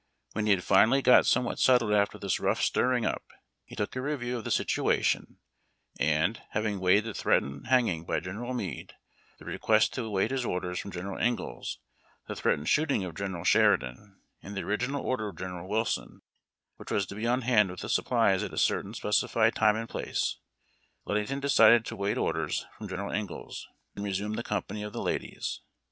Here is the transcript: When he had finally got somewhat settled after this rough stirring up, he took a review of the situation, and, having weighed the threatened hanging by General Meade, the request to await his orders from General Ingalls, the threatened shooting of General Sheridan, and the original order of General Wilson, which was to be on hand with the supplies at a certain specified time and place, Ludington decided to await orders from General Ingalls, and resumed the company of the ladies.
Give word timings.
When 0.33 0.47
he 0.47 0.51
had 0.53 0.63
finally 0.63 1.03
got 1.03 1.27
somewhat 1.27 1.59
settled 1.59 1.93
after 1.93 2.17
this 2.17 2.39
rough 2.39 2.59
stirring 2.59 3.05
up, 3.05 3.21
he 3.63 3.75
took 3.75 3.95
a 3.95 4.01
review 4.01 4.35
of 4.39 4.43
the 4.43 4.49
situation, 4.49 5.37
and, 5.99 6.41
having 6.53 6.79
weighed 6.79 7.03
the 7.03 7.13
threatened 7.13 7.67
hanging 7.67 8.03
by 8.03 8.19
General 8.19 8.55
Meade, 8.55 8.95
the 9.37 9.45
request 9.45 9.93
to 9.93 10.05
await 10.05 10.31
his 10.31 10.43
orders 10.43 10.79
from 10.79 10.89
General 10.89 11.21
Ingalls, 11.21 11.77
the 12.27 12.35
threatened 12.35 12.67
shooting 12.67 13.03
of 13.03 13.13
General 13.13 13.43
Sheridan, 13.43 14.19
and 14.41 14.57
the 14.57 14.63
original 14.63 15.05
order 15.05 15.27
of 15.27 15.37
General 15.37 15.69
Wilson, 15.69 16.23
which 16.77 16.89
was 16.89 17.05
to 17.05 17.13
be 17.13 17.27
on 17.27 17.43
hand 17.43 17.69
with 17.69 17.81
the 17.81 17.87
supplies 17.87 18.41
at 18.41 18.53
a 18.53 18.57
certain 18.57 18.95
specified 18.95 19.53
time 19.53 19.75
and 19.75 19.87
place, 19.87 20.37
Ludington 21.05 21.39
decided 21.39 21.85
to 21.85 21.93
await 21.93 22.17
orders 22.17 22.65
from 22.75 22.87
General 22.87 23.13
Ingalls, 23.13 23.67
and 23.95 24.03
resumed 24.03 24.35
the 24.35 24.41
company 24.41 24.81
of 24.81 24.93
the 24.93 25.03
ladies. 25.03 25.61